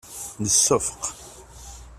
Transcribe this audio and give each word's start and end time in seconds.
Nseffeq. 0.43 1.01